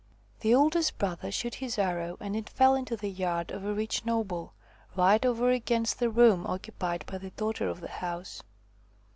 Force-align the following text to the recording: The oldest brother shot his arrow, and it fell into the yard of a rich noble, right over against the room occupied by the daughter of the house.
The 0.39 0.55
oldest 0.55 0.97
brother 0.97 1.31
shot 1.31 1.53
his 1.61 1.77
arrow, 1.77 2.17
and 2.19 2.35
it 2.35 2.49
fell 2.49 2.73
into 2.73 2.97
the 2.97 3.11
yard 3.11 3.51
of 3.51 3.63
a 3.63 3.71
rich 3.71 4.03
noble, 4.03 4.51
right 4.95 5.23
over 5.23 5.51
against 5.51 5.99
the 5.99 6.09
room 6.09 6.47
occupied 6.47 7.05
by 7.05 7.19
the 7.19 7.29
daughter 7.29 7.67
of 7.69 7.81
the 7.81 7.87
house. 7.91 8.41